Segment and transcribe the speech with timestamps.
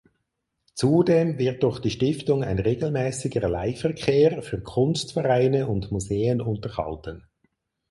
[0.73, 7.27] Zudem wird durch die Stiftung ein regelmäßiger Leihverkehr für Kunstvereine und Museen unterhalten.